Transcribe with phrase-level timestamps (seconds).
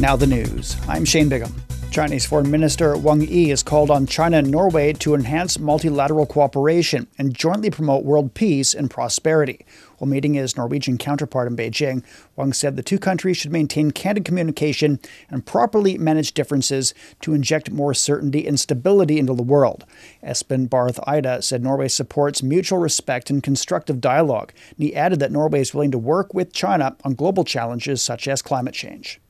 [0.00, 0.76] Now the news.
[0.88, 1.54] I'm Shane Bigham.
[1.92, 7.06] Chinese Foreign Minister Wang Yi has called on China and Norway to enhance multilateral cooperation
[7.18, 9.66] and jointly promote world peace and prosperity.
[9.98, 12.02] While meeting his Norwegian counterpart in Beijing,
[12.34, 17.70] Wang said the two countries should maintain candid communication and properly manage differences to inject
[17.70, 19.84] more certainty and stability into the world.
[20.24, 25.30] Espen Barth Eide said Norway supports mutual respect and constructive dialogue, and he added that
[25.30, 29.20] Norway is willing to work with China on global challenges such as climate change.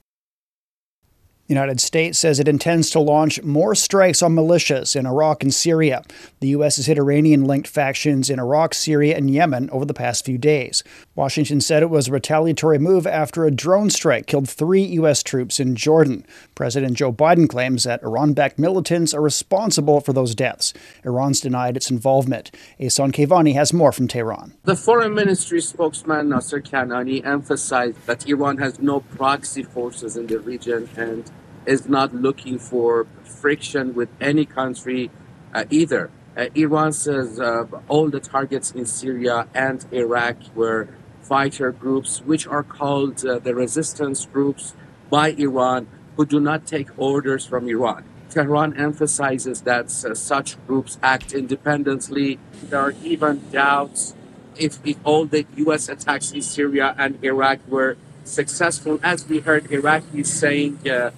[1.53, 5.53] The United States says it intends to launch more strikes on militias in Iraq and
[5.53, 6.03] Syria.
[6.41, 6.77] The U.S.
[6.77, 10.83] has hit Iranian linked factions in Iraq, Syria, and Yemen over the past few days.
[11.15, 15.23] Washington said it was a retaliatory move after a drone strike killed three U.S.
[15.23, 16.25] troops in Jordan.
[16.55, 20.73] President Joe Biden claims that Iran backed militants are responsible for those deaths.
[21.05, 22.51] Iran's denied its involvement.
[22.81, 24.55] Ehsan Kevani has more from Tehran.
[24.65, 30.41] The foreign ministry spokesman Nasser Kanani emphasized that Iran has no proxy forces in the
[30.41, 31.31] region and
[31.67, 35.11] is not looking for friction with any country
[35.55, 36.11] uh, either.
[36.37, 40.89] Uh, Iran says uh, all the targets in Syria and Iraq were
[41.21, 44.75] fighter groups, which are called uh, the resistance groups
[45.11, 48.05] by Iran, who do not take orders from Iran.
[48.31, 52.39] Tehran emphasizes that uh, such groups act independently.
[52.63, 54.15] There are even doubts
[54.57, 55.89] if, if all the U.S.
[55.89, 58.99] attacks in Syria and Iraq were successful.
[59.03, 61.11] As we heard Iraqis saying, uh,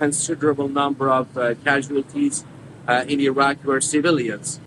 [0.00, 2.44] considerable number of uh, casualties
[2.88, 4.58] uh, in Iraq were civilians.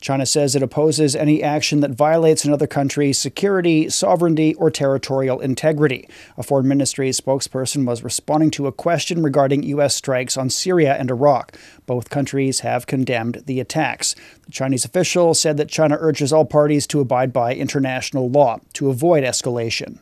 [0.00, 6.06] China says it opposes any action that violates another country's security, sovereignty, or territorial integrity.
[6.36, 9.94] A foreign ministry spokesperson was responding to a question regarding U.S.
[9.96, 11.56] strikes on Syria and Iraq.
[11.86, 14.14] Both countries have condemned the attacks.
[14.44, 18.90] The Chinese official said that China urges all parties to abide by international law to
[18.90, 20.00] avoid escalation.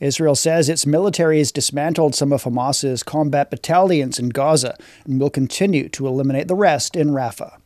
[0.00, 5.30] Israel says its military has dismantled some of Hamas's combat battalions in Gaza and will
[5.30, 7.58] continue to eliminate the rest in Rafah.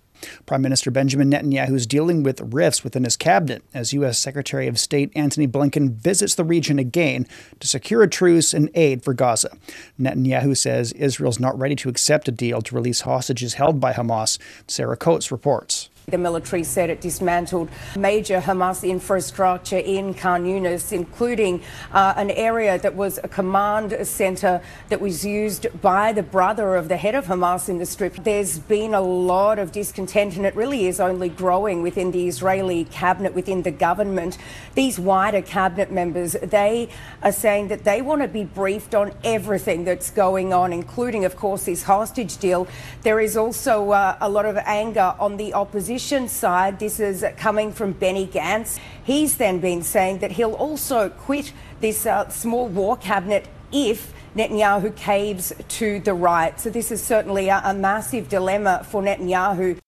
[0.46, 4.18] Prime Minister Benjamin Netanyahu is dealing with rifts within his cabinet as U.S.
[4.18, 7.26] Secretary of State Antony Blinken visits the region again
[7.60, 9.56] to secure a truce and aid for Gaza.
[9.98, 14.38] Netanyahu says Israel's not ready to accept a deal to release hostages held by Hamas.
[14.66, 15.88] Sarah Coates reports.
[16.10, 21.60] The military said it dismantled major Hamas infrastructure in Khan Yunis, including
[21.92, 26.88] uh, an area that was a command center that was used by the brother of
[26.88, 28.14] the head of Hamas in the strip.
[28.24, 32.84] There's been a lot of discontent, and it really is only growing within the Israeli
[32.84, 34.38] cabinet, within the government.
[34.74, 36.88] These wider cabinet members, they
[37.22, 41.36] are saying that they want to be briefed on everything that's going on, including, of
[41.36, 42.66] course, this hostage deal.
[43.02, 47.24] There is also uh, a lot of anger on the opposition opposition side, this is
[47.36, 48.78] coming from Benny Gantz.
[49.02, 54.94] He's then been saying that he'll also quit this uh, small war cabinet if Netanyahu
[54.94, 56.60] caves to the right.
[56.60, 59.80] So this is certainly a, a massive dilemma for Netanyahu.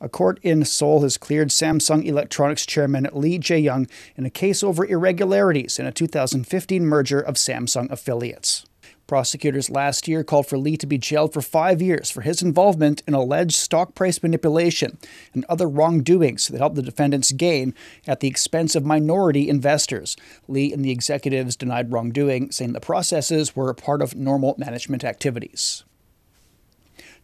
[0.00, 4.86] A court in Seoul has cleared Samsung Electronics chairman Lee Jae-yong in a case over
[4.86, 8.64] irregularities in a 2015 merger of Samsung affiliates.
[9.10, 13.02] Prosecutors last year called for Lee to be jailed for five years for his involvement
[13.08, 14.98] in alleged stock price manipulation
[15.34, 17.74] and other wrongdoings that helped the defendants gain
[18.06, 20.16] at the expense of minority investors.
[20.46, 25.82] Lee and the executives denied wrongdoing, saying the processes were part of normal management activities.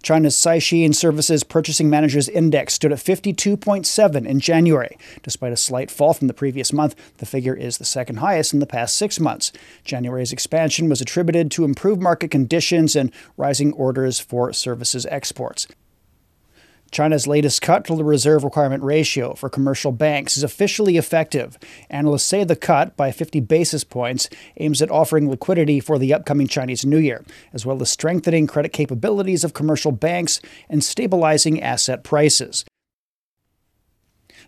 [0.03, 4.97] China's Caixin Services Purchasing Managers Index stood at 52.7 in January.
[5.23, 8.61] Despite a slight fall from the previous month, the figure is the second highest in
[8.61, 9.53] the past six months.
[9.85, 15.67] January's expansion was attributed to improved market conditions and rising orders for services exports.
[16.91, 21.59] China's latest cut to the reserve requirement ratio for commercial banks is officially effective.
[21.91, 26.47] Analysts say the cut, by 50 basis points, aims at offering liquidity for the upcoming
[26.47, 32.05] Chinese New Year, as well as strengthening credit capabilities of commercial banks and stabilizing asset
[32.05, 32.65] prices.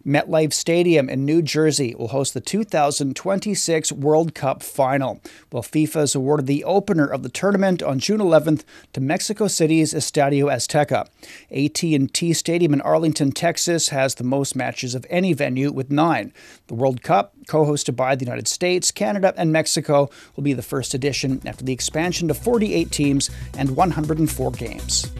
[0.06, 6.14] MetLife Stadium in New Jersey will host the 2026 World Cup final, while FIFA has
[6.14, 11.08] awarded the opener of the tournament on June 11th to Mexico City's Estadio Azteca.
[11.50, 16.32] AT&T Stadium in Arlington, Texas has the most matches of any venue with 9.
[16.68, 20.94] The World Cup, co-hosted by the United States, Canada, and Mexico, will be the first
[20.94, 25.10] edition after the expansion to 48 teams and 104 games.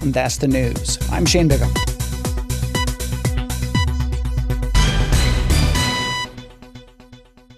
[0.00, 0.98] And that's the news.
[1.10, 1.89] I'm Shane Bigham.